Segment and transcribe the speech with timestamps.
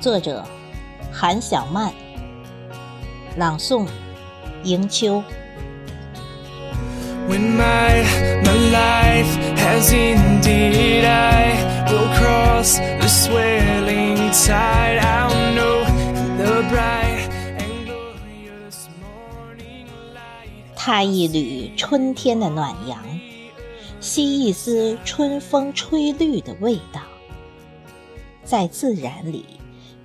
[0.00, 0.44] 作者：
[1.12, 1.92] 韩小曼，
[3.36, 3.86] 朗诵：
[4.62, 5.22] 迎秋。
[7.26, 8.04] When my
[8.42, 15.00] my life has indeed, I will cross the swelling tide.
[15.00, 15.84] I'll know
[16.36, 20.74] the bright and glorious morning light.
[20.76, 23.02] 踏一缕春天的暖阳，
[24.00, 27.00] 吸一丝春风吹绿的味道，
[28.44, 29.44] 在自然里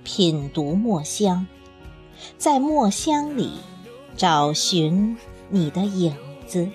[0.02, 1.46] 品读墨香，
[2.38, 3.52] 在墨香里
[4.16, 5.16] 找寻
[5.50, 6.16] 你的影
[6.46, 6.68] 子。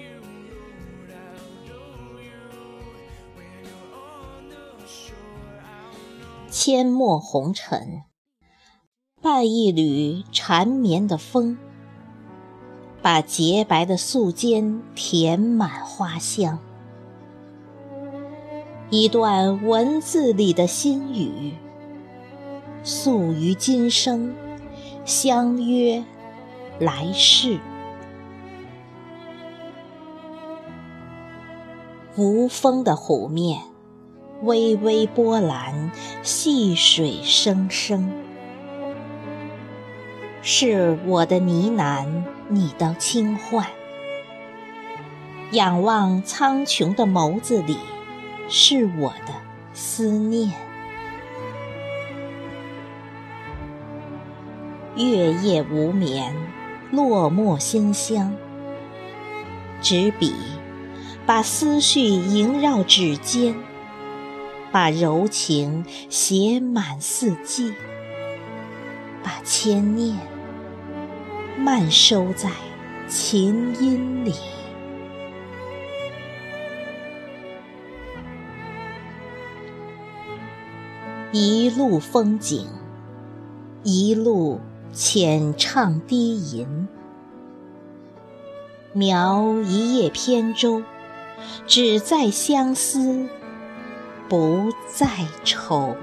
[6.51, 8.03] 阡陌红尘，
[9.21, 11.57] 伴一缕缠绵的风，
[13.01, 16.59] 把洁白的素笺填满花香。
[18.91, 21.53] 一段文字里的心语，
[22.83, 24.35] 诉于今生，
[25.03, 26.03] 相约
[26.77, 27.59] 来世。
[32.15, 33.61] 无风的湖面。
[34.43, 35.91] 微微波澜，
[36.21, 38.11] 细水声声，
[40.41, 42.05] 是我的呢喃，
[42.49, 43.65] 你的轻唤。
[45.51, 47.77] 仰望苍穹的眸子里，
[48.47, 49.33] 是我的
[49.73, 50.51] 思念。
[54.95, 56.33] 月夜无眠，
[56.91, 58.33] 落墨馨香。
[59.81, 60.33] 执笔，
[61.25, 63.55] 把思绪萦绕指尖。
[64.71, 67.73] 把柔情写满四季，
[69.23, 70.17] 把牵念
[71.57, 72.49] 慢收在
[73.07, 74.33] 琴音里。
[81.37, 82.65] 一路风景，
[83.83, 84.61] 一路
[84.93, 86.87] 浅唱低吟，
[88.93, 90.81] 描一叶扁舟，
[91.67, 93.27] 只在相思。
[94.29, 95.09] 不在
[95.43, 95.93] 愁。